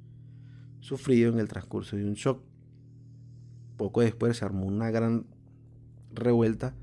sufrido 0.80 1.32
en 1.32 1.40
el 1.40 1.48
transcurso 1.48 1.96
de 1.96 2.06
un 2.06 2.14
shock. 2.14 2.42
Poco 3.78 4.02
después 4.02 4.38
se 4.38 4.46
armó 4.46 4.66
una 4.66 4.92
gran 4.92 5.26
revuelta 6.12 6.76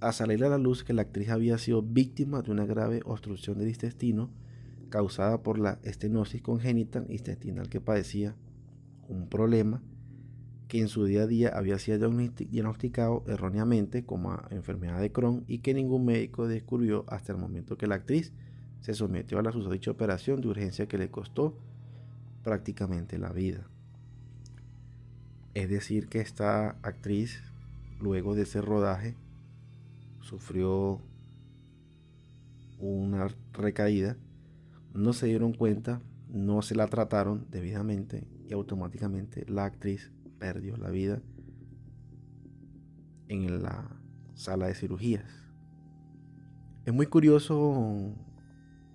a 0.00 0.12
salir 0.12 0.44
a 0.44 0.48
la 0.48 0.58
luz 0.58 0.84
que 0.84 0.92
la 0.92 1.02
actriz 1.02 1.30
había 1.30 1.58
sido 1.58 1.82
víctima 1.82 2.42
de 2.42 2.50
una 2.50 2.66
grave 2.66 3.00
obstrucción 3.04 3.58
del 3.58 3.68
intestino 3.68 4.30
causada 4.90 5.42
por 5.42 5.58
la 5.58 5.78
estenosis 5.82 6.42
congénita 6.42 7.04
intestinal 7.08 7.68
que 7.68 7.80
padecía, 7.80 8.36
un 9.08 9.28
problema 9.28 9.82
que 10.74 10.80
en 10.80 10.88
su 10.88 11.04
día 11.04 11.22
a 11.22 11.26
día 11.28 11.50
había 11.50 11.78
sido 11.78 12.10
diagnosticado 12.10 13.22
erróneamente 13.28 14.04
como 14.04 14.42
enfermedad 14.50 15.00
de 15.00 15.12
Crohn 15.12 15.44
y 15.46 15.58
que 15.58 15.72
ningún 15.72 16.04
médico 16.04 16.48
descubrió 16.48 17.04
hasta 17.06 17.30
el 17.30 17.38
momento 17.38 17.78
que 17.78 17.86
la 17.86 17.94
actriz 17.94 18.32
se 18.80 18.92
sometió 18.92 19.38
a 19.38 19.42
la 19.44 19.52
susodicha 19.52 19.92
operación 19.92 20.40
de 20.40 20.48
urgencia 20.48 20.88
que 20.88 20.98
le 20.98 21.12
costó 21.12 21.56
prácticamente 22.42 23.18
la 23.18 23.32
vida. 23.32 23.68
Es 25.54 25.70
decir, 25.70 26.08
que 26.08 26.20
esta 26.20 26.70
actriz, 26.82 27.40
luego 28.00 28.34
de 28.34 28.42
ese 28.42 28.60
rodaje, 28.60 29.14
sufrió 30.22 31.00
una 32.80 33.28
recaída, 33.52 34.16
no 34.92 35.12
se 35.12 35.26
dieron 35.26 35.52
cuenta, 35.52 36.00
no 36.28 36.62
se 36.62 36.74
la 36.74 36.88
trataron 36.88 37.46
debidamente 37.52 38.26
y 38.48 38.54
automáticamente 38.54 39.46
la 39.48 39.66
actriz 39.66 40.10
perdió 40.38 40.76
la 40.76 40.90
vida 40.90 41.22
en 43.28 43.62
la 43.62 44.00
sala 44.34 44.66
de 44.66 44.74
cirugías. 44.74 45.30
Es 46.84 46.92
muy 46.92 47.06
curioso 47.06 48.14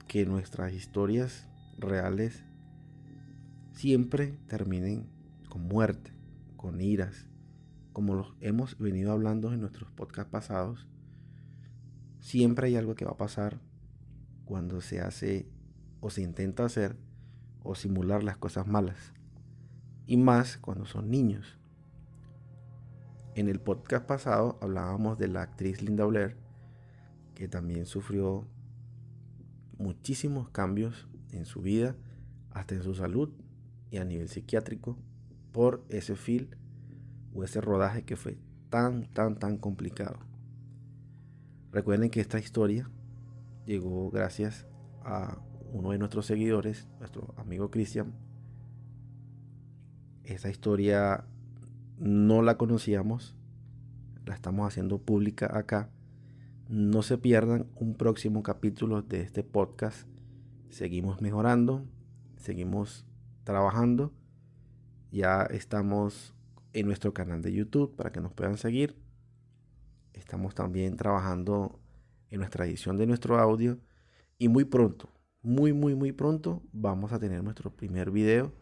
que 0.07 0.25
nuestras 0.25 0.73
historias 0.73 1.47
reales 1.77 2.43
siempre 3.73 4.37
terminen 4.47 5.09
con 5.49 5.63
muerte 5.63 6.19
con 6.59 6.81
iras, 6.81 7.25
como 7.93 8.15
los 8.15 8.35
hemos 8.41 8.77
venido 8.77 9.13
hablando 9.13 9.53
en 9.53 9.61
nuestros 9.61 9.89
podcasts 9.91 10.29
pasados, 10.29 10.89
siempre 12.19 12.67
hay 12.67 12.75
algo 12.75 12.95
que 12.95 13.05
va 13.05 13.11
a 13.11 13.17
pasar 13.17 13.61
cuando 14.43 14.81
se 14.81 14.99
hace 14.99 15.47
o 16.01 16.09
se 16.09 16.21
intenta 16.21 16.65
hacer 16.65 16.97
o 17.63 17.75
simular 17.75 18.25
las 18.25 18.35
cosas 18.35 18.67
malas. 18.67 19.13
Y 20.09 20.17
más 20.17 20.57
cuando 20.57 20.87
son 20.87 21.11
niños. 21.11 21.59
En 23.35 23.47
el 23.47 23.59
podcast 23.59 24.07
pasado 24.07 24.57
hablábamos 24.59 25.19
de 25.19 25.27
la 25.27 25.43
actriz 25.43 25.83
Linda 25.83 26.03
Blair, 26.03 26.35
que 27.35 27.47
también 27.47 27.85
sufrió 27.85 28.47
muchísimos 29.77 30.49
cambios 30.49 31.07
en 31.29 31.45
su 31.45 31.61
vida, 31.61 31.95
hasta 32.49 32.73
en 32.73 32.81
su 32.81 32.95
salud 32.95 33.29
y 33.91 33.97
a 33.97 34.03
nivel 34.03 34.29
psiquiátrico, 34.29 34.97
por 35.51 35.85
ese 35.89 36.15
film 36.15 36.47
o 37.35 37.43
ese 37.43 37.61
rodaje 37.61 38.03
que 38.03 38.15
fue 38.15 38.39
tan, 38.71 39.13
tan, 39.13 39.37
tan 39.37 39.57
complicado. 39.57 40.17
Recuerden 41.71 42.09
que 42.09 42.19
esta 42.19 42.39
historia 42.39 42.89
llegó 43.67 44.09
gracias 44.09 44.65
a 45.03 45.37
uno 45.71 45.91
de 45.91 45.99
nuestros 45.99 46.25
seguidores, 46.25 46.87
nuestro 46.97 47.35
amigo 47.37 47.69
Cristian. 47.69 48.27
Esa 50.29 50.49
historia 50.49 51.25
no 51.97 52.43
la 52.43 52.55
conocíamos, 52.55 53.35
la 54.25 54.35
estamos 54.35 54.67
haciendo 54.67 54.99
pública 54.99 55.57
acá. 55.57 55.89
No 56.67 57.01
se 57.01 57.17
pierdan 57.17 57.65
un 57.75 57.95
próximo 57.95 58.43
capítulo 58.43 59.01
de 59.01 59.21
este 59.21 59.43
podcast. 59.43 60.07
Seguimos 60.69 61.19
mejorando, 61.19 61.83
seguimos 62.37 63.07
trabajando 63.43 64.13
ya 65.11 65.41
estamos 65.45 66.35
en 66.73 66.85
nuestro 66.85 67.11
canal 67.11 67.41
de 67.41 67.51
YouTube 67.51 67.95
para 67.95 68.11
que 68.11 68.21
nos 68.21 68.31
puedan 68.31 68.57
seguir. 68.57 68.95
Estamos 70.13 70.53
también 70.53 70.95
trabajando 70.95 71.79
en 72.29 72.37
nuestra 72.37 72.67
edición 72.67 72.97
de 72.97 73.07
nuestro 73.07 73.39
audio. 73.39 73.79
Y 74.37 74.47
muy 74.47 74.65
pronto, 74.65 75.11
muy, 75.41 75.73
muy, 75.73 75.95
muy 75.95 76.11
pronto 76.11 76.61
vamos 76.71 77.13
a 77.13 77.19
tener 77.19 77.43
nuestro 77.43 77.71
primer 77.71 78.11
video 78.11 78.53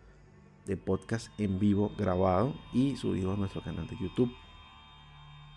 de 0.67 0.77
podcast 0.77 1.27
en 1.39 1.59
vivo 1.59 1.93
grabado 1.97 2.53
y 2.74 2.97
subido 2.97 3.33
a 3.33 3.38
nuestro 3.38 3.63
canal 3.63 3.88
de 3.88 3.97
YouTube. 3.97 4.31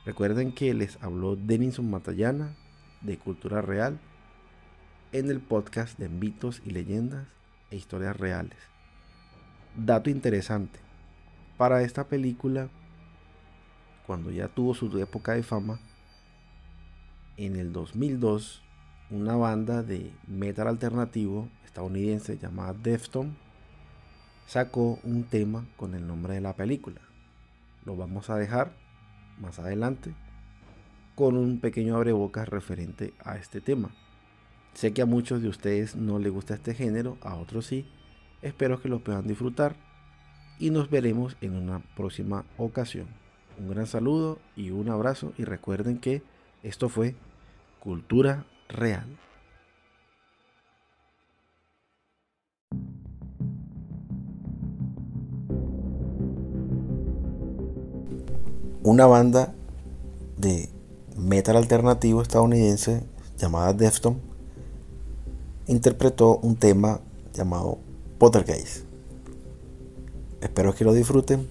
Recuerden 0.06 0.52
que 0.52 0.72
les 0.72 1.02
habló 1.02 1.36
Denison 1.36 1.90
Matallana 1.90 2.56
de 3.02 3.18
Cultura 3.18 3.60
Real 3.60 4.00
en 5.12 5.30
el 5.30 5.40
podcast 5.40 5.98
de 5.98 6.08
mitos 6.08 6.62
y 6.64 6.70
leyendas 6.70 7.26
e 7.70 7.76
historias 7.76 8.16
reales. 8.16 8.56
Dato 9.76 10.08
interesante. 10.08 10.78
Para 11.56 11.82
esta 11.82 12.06
película, 12.08 12.68
cuando 14.06 14.30
ya 14.30 14.48
tuvo 14.48 14.74
su 14.74 14.96
época 14.98 15.32
de 15.32 15.42
fama, 15.42 15.80
en 17.36 17.56
el 17.56 17.72
2002, 17.72 18.62
una 19.10 19.36
banda 19.36 19.82
de 19.82 20.12
metal 20.26 20.68
alternativo 20.68 21.48
estadounidense 21.64 22.38
llamada 22.38 22.72
Defton 22.74 23.36
sacó 24.50 24.98
un 25.04 25.22
tema 25.22 25.64
con 25.76 25.94
el 25.94 26.08
nombre 26.08 26.34
de 26.34 26.40
la 26.40 26.56
película. 26.56 27.00
Lo 27.84 27.94
vamos 27.94 28.30
a 28.30 28.36
dejar 28.36 28.72
más 29.38 29.60
adelante 29.60 30.12
con 31.14 31.36
un 31.36 31.60
pequeño 31.60 31.94
abrebocas 31.94 32.48
referente 32.48 33.14
a 33.24 33.36
este 33.36 33.60
tema. 33.60 33.90
Sé 34.74 34.92
que 34.92 35.02
a 35.02 35.06
muchos 35.06 35.40
de 35.40 35.48
ustedes 35.48 35.94
no 35.94 36.18
les 36.18 36.32
gusta 36.32 36.54
este 36.54 36.74
género, 36.74 37.16
a 37.22 37.36
otros 37.36 37.66
sí. 37.66 37.86
Espero 38.42 38.82
que 38.82 38.88
lo 38.88 39.04
puedan 39.04 39.28
disfrutar 39.28 39.76
y 40.58 40.70
nos 40.70 40.90
veremos 40.90 41.36
en 41.40 41.54
una 41.54 41.78
próxima 41.94 42.44
ocasión. 42.58 43.06
Un 43.56 43.70
gran 43.70 43.86
saludo 43.86 44.40
y 44.56 44.70
un 44.70 44.88
abrazo 44.88 45.32
y 45.38 45.44
recuerden 45.44 45.98
que 45.98 46.24
esto 46.64 46.88
fue 46.88 47.14
Cultura 47.78 48.46
Real. 48.68 49.06
Una 58.90 59.06
banda 59.06 59.54
de 60.36 60.68
metal 61.16 61.56
alternativo 61.56 62.22
estadounidense 62.22 63.04
llamada 63.38 63.72
Defton 63.72 64.20
interpretó 65.68 66.38
un 66.38 66.56
tema 66.56 67.00
llamado 67.32 67.78
Pottergeist. 68.18 68.86
Espero 70.40 70.74
que 70.74 70.84
lo 70.84 70.92
disfruten. 70.92 71.48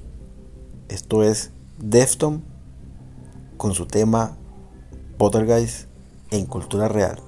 Esto 0.89 1.24
es 1.24 1.51
Defton 1.77 2.43
con 3.55 3.74
su 3.74 3.86
tema 3.86 4.36
Pottergeist 5.17 5.88
en 6.31 6.46
cultura 6.46 6.89
real. 6.89 7.22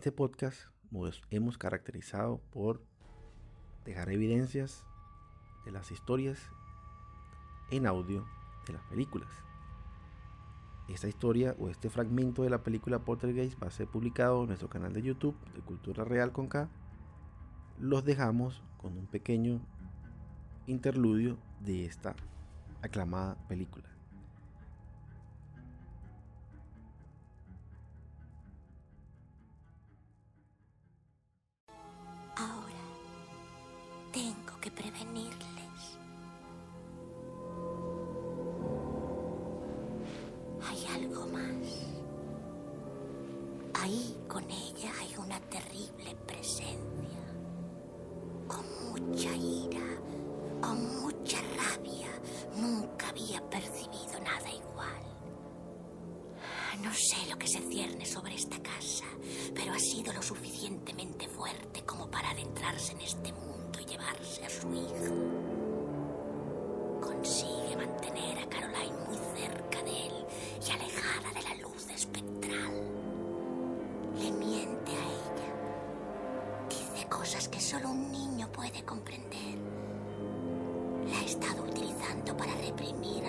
Este 0.00 0.12
podcast 0.12 0.58
hemos 1.28 1.58
caracterizado 1.58 2.40
por 2.54 2.82
dejar 3.84 4.08
evidencias 4.08 4.86
de 5.66 5.72
las 5.72 5.90
historias 5.90 6.38
en 7.70 7.86
audio 7.86 8.26
de 8.66 8.72
las 8.72 8.82
películas. 8.84 9.28
Esta 10.88 11.06
historia 11.06 11.54
o 11.58 11.68
este 11.68 11.90
fragmento 11.90 12.44
de 12.44 12.48
la 12.48 12.62
película 12.62 13.00
Poltergeist 13.00 13.62
va 13.62 13.66
a 13.66 13.70
ser 13.70 13.88
publicado 13.88 14.40
en 14.40 14.46
nuestro 14.46 14.70
canal 14.70 14.94
de 14.94 15.02
YouTube 15.02 15.36
de 15.52 15.60
Cultura 15.60 16.02
Real 16.02 16.32
con 16.32 16.48
K. 16.48 16.70
Los 17.78 18.02
dejamos 18.02 18.62
con 18.78 18.96
un 18.96 19.04
pequeño 19.06 19.60
interludio 20.66 21.36
de 21.60 21.84
esta 21.84 22.16
aclamada 22.80 23.36
película. 23.48 23.99
Cierne 57.90 58.06
sobre 58.06 58.34
esta 58.34 58.58
casa, 58.62 59.04
pero 59.54 59.72
ha 59.72 59.78
sido 59.78 60.12
lo 60.12 60.22
suficientemente 60.22 61.28
fuerte 61.28 61.82
como 61.84 62.10
para 62.10 62.30
adentrarse 62.30 62.92
en 62.92 63.00
este 63.00 63.32
mundo 63.32 63.80
y 63.80 63.84
llevarse 63.84 64.44
a 64.44 64.50
su 64.50 64.72
hijo. 64.72 65.14
Consigue 67.00 67.76
mantener 67.76 68.38
a 68.38 68.48
Caroline 68.48 68.96
muy 69.08 69.18
cerca 69.36 69.82
de 69.82 70.06
él 70.06 70.26
y 70.66 70.70
alejada 70.70 71.32
de 71.34 71.42
la 71.42 71.54
luz 71.62 71.88
espectral. 71.90 72.72
Le 74.18 74.30
miente 74.32 74.92
a 74.92 75.04
ella. 75.04 75.48
Dice 76.68 77.08
cosas 77.08 77.48
que 77.48 77.60
solo 77.60 77.90
un 77.90 78.12
niño 78.12 78.50
puede 78.52 78.84
comprender. 78.84 79.58
La 81.08 81.18
ha 81.18 81.24
estado 81.24 81.64
utilizando 81.64 82.36
para 82.36 82.54
reprimir 82.54 83.19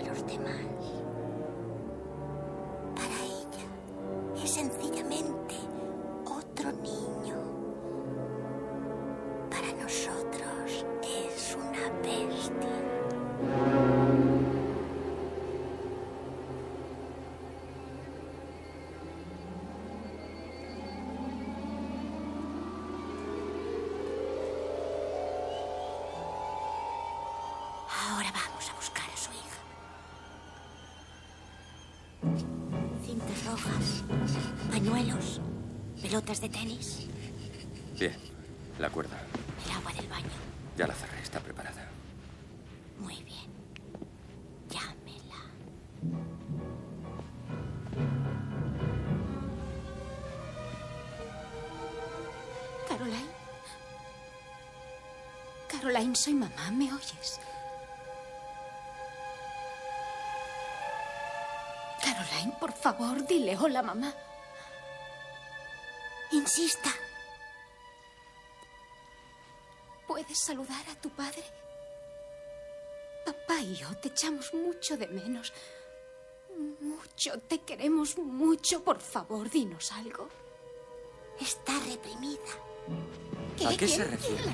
Cintas 33.06 33.46
rojas, 33.46 34.04
pañuelos, 34.72 35.42
pelotas 36.02 36.42
de 36.42 36.50
tenis, 36.50 37.08
Bien, 38.00 38.16
la 38.80 38.90
cuerda. 38.90 39.18
el 39.66 39.72
agua 39.72 39.94
del 39.94 40.08
baño. 40.08 40.30
Ya 40.78 40.88
la 40.88 40.94
cerré, 40.96 41.22
está 41.22 41.40
preparada. 41.40 41.88
Muy 43.00 43.16
bien. 43.24 43.50
Llámela. 44.70 45.42
Caroline. 52.88 53.32
Caroline, 55.68 56.16
soy 56.16 56.34
mamá, 56.34 56.72
¿me 56.72 56.92
oyes? 56.94 57.40
Por 62.62 62.72
favor, 62.74 63.26
dile 63.26 63.58
hola, 63.58 63.82
mamá. 63.82 64.14
Insista. 66.32 66.92
¿Puedes 70.08 70.38
saludar 70.38 70.84
a 70.90 70.96
tu 71.02 71.10
padre? 71.10 71.44
Papá 73.26 73.60
y 73.62 73.76
yo 73.76 73.88
te 73.98 74.10
echamos 74.10 74.54
mucho 74.54 74.96
de 74.98 75.08
menos. 75.08 75.52
Mucho, 76.80 77.40
te 77.48 77.60
queremos 77.62 78.18
mucho. 78.18 78.84
Por 78.84 79.00
favor, 79.00 79.50
dinos 79.50 79.92
algo. 79.94 80.30
Está 81.40 81.74
reprimida. 81.80 82.52
¿A 83.68 83.76
qué 83.78 83.88
se 83.88 83.96
¿Quién- 83.98 84.12
refiere? 84.12 84.52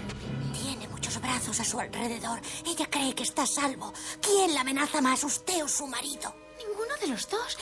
Tiene 0.61 0.87
muchos 0.87 1.19
brazos 1.21 1.59
a 1.59 1.65
su 1.65 1.79
alrededor. 1.79 2.39
Ella 2.65 2.89
cree 2.89 3.13
que 3.15 3.23
está 3.23 3.43
a 3.43 3.47
salvo. 3.47 3.93
¿Quién 4.21 4.53
la 4.53 4.61
amenaza 4.61 5.01
más, 5.01 5.23
usted 5.23 5.63
o 5.63 5.67
su 5.67 5.87
marido? 5.87 6.33
Ninguno 6.57 6.95
de 6.99 7.07
los 7.07 7.27
dos. 7.29 7.57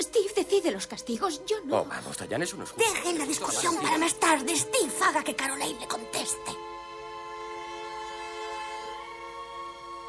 Steve 0.00 0.32
decide 0.34 0.70
los 0.70 0.86
castigos, 0.86 1.44
yo 1.46 1.60
no. 1.64 1.78
Oh, 1.80 1.84
vamos, 1.84 2.16
Dayan, 2.16 2.42
es 2.42 2.52
justo. 2.52 2.76
Dejen 2.76 3.18
la 3.18 3.26
discusión 3.26 3.76
para 3.76 3.98
más 3.98 4.14
tarde. 4.14 4.56
Steve 4.56 4.92
haga 5.04 5.22
que 5.24 5.34
Caroline 5.34 5.78
le 5.80 5.88
conteste. 5.88 6.52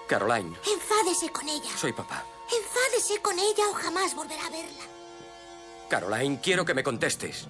Caroline, 0.07 0.55
Enfádese 0.71 1.29
con 1.31 1.47
ella. 1.47 1.69
soy 1.77 1.93
papá. 1.93 2.23
Enfádese 2.51 3.21
con 3.21 3.37
ella 3.37 3.63
o 3.69 3.73
jamás 3.73 4.15
volverá 4.15 4.45
a 4.45 4.49
verla. 4.49 4.83
Caroline, 5.87 6.39
quiero 6.41 6.65
que 6.65 6.73
me 6.73 6.83
contestes. 6.83 7.47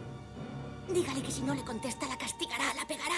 Dígale 0.90 1.22
que 1.22 1.32
si 1.32 1.42
no 1.42 1.54
le 1.54 1.64
contesta 1.64 2.06
la 2.08 2.18
castigará, 2.18 2.74
la 2.74 2.86
pegará. 2.86 3.16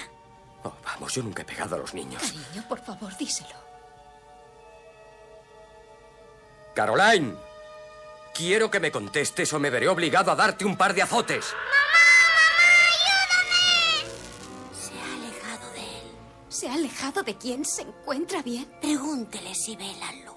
Oh, 0.63 0.73
vamos, 0.83 1.13
yo 1.13 1.23
nunca 1.23 1.41
he 1.41 1.45
pegado 1.45 1.75
a 1.75 1.79
los 1.79 1.93
niños. 1.93 2.21
Cariño, 2.21 2.67
por 2.67 2.83
favor, 2.83 3.15
díselo. 3.17 3.55
Caroline, 6.75 7.35
quiero 8.33 8.69
que 8.69 8.79
me 8.79 8.91
contestes 8.91 9.51
o 9.53 9.59
me 9.59 9.69
veré 9.69 9.87
obligado 9.87 10.31
a 10.31 10.35
darte 10.35 10.65
un 10.65 10.77
par 10.77 10.93
de 10.93 11.01
azotes. 11.01 11.53
Se 14.73 14.93
ha 14.99 15.13
alejado 15.13 15.73
de 15.73 15.81
él. 15.81 16.11
¿Se 16.49 16.67
ha 16.67 16.73
alejado 16.73 17.23
de 17.23 17.37
quién? 17.37 17.65
¿Se 17.65 17.83
encuentra 17.83 18.41
bien? 18.41 18.71
Pregúntele 18.81 19.53
si 19.55 19.75
ve 19.75 19.93
la 19.99 20.11
luz. 20.25 20.31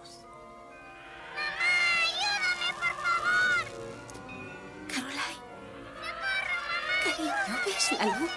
Caroline. 4.88 5.42
Cariño, 7.04 7.60
¿ves 7.66 7.92
la 7.92 8.06
luz? 8.18 8.30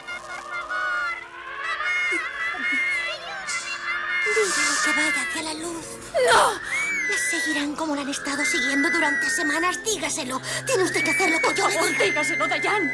Dígale 4.36 4.76
que 4.84 4.92
vaya 4.92 5.22
hacia 5.30 5.42
la 5.44 5.54
luz. 5.54 5.86
¡No! 6.32 6.77
Le 7.10 7.18
seguirán 7.18 7.76
como 7.76 7.96
la 7.96 8.02
han 8.02 8.10
estado 8.10 8.44
siguiendo 8.46 8.90
durante 8.90 9.30
semanas. 9.30 9.82
Dígaselo. 9.84 10.42
Tiene 10.66 10.84
usted 10.84 11.04
que 11.04 11.12
hacer 11.12 11.30
lo 11.32 11.40
que 11.40 11.56
yo 11.56 11.68
le 11.70 11.88
diga. 11.88 12.04
dígaselo, 12.06 12.48
Dayan. 12.48 12.92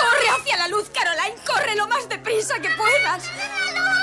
¡Corre 0.00 0.28
hacia 0.40 0.56
la 0.56 0.68
luz, 0.68 0.88
Caroline! 0.90 1.34
¡Corre 1.46 1.74
lo 1.76 1.86
más 1.86 2.08
deprisa 2.08 2.58
que 2.60 2.70
puedas! 2.70 3.24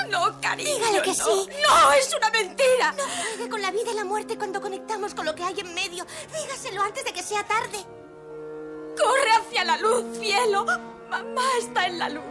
No, 0.08 0.40
cariño, 0.40 0.76
Dígale 0.76 1.02
que 1.02 1.08
no. 1.08 1.14
sí. 1.14 1.48
¡No, 1.68 1.92
es 1.92 2.14
una 2.14 2.30
mentira! 2.30 2.92
No 2.96 3.02
juegue 3.04 3.48
con 3.50 3.60
la 3.62 3.70
vida 3.70 3.90
y 3.92 3.94
la 3.94 4.04
muerte 4.04 4.38
cuando 4.38 4.60
conectamos 4.60 5.14
con 5.14 5.26
lo 5.26 5.34
que 5.34 5.42
hay 5.44 5.58
en 5.60 5.74
medio. 5.74 6.06
Dígaselo 6.32 6.82
antes 6.82 7.04
de 7.04 7.12
que 7.12 7.22
sea 7.22 7.44
tarde. 7.44 7.78
¡Corre 8.96 9.30
hacia 9.40 9.64
la 9.64 9.76
luz, 9.78 10.04
cielo! 10.18 10.64
Mamá 11.10 11.44
está 11.60 11.86
en 11.86 11.98
la 11.98 12.08
luz. 12.10 12.24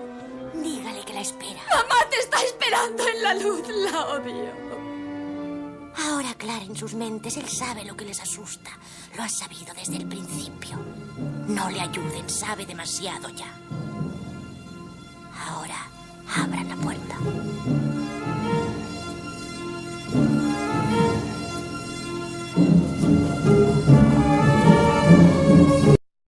Dígale 0.54 0.97
la 1.18 1.24
espera. 1.24 1.62
Mamá 1.72 2.08
te 2.12 2.20
está 2.20 2.38
esperando 2.44 3.08
en 3.08 3.24
la 3.24 3.34
luz. 3.34 3.68
La 3.92 4.06
odio. 4.06 4.52
Ahora 6.06 6.30
aclaren 6.30 6.76
sus 6.76 6.94
mentes. 6.94 7.38
Él 7.38 7.50
sabe 7.50 7.84
lo 7.86 7.98
que 7.98 8.06
les 8.06 8.22
asusta. 8.22 8.70
Lo 9.16 9.24
ha 9.24 9.30
sabido 9.30 9.74
desde 9.74 9.98
el 9.98 10.08
principio. 10.08 10.78
No 11.48 11.72
le 11.72 11.82
ayuden. 11.82 12.30
Sabe 12.30 12.68
demasiado 12.68 13.30
ya. 13.30 13.52
Ahora, 15.48 15.90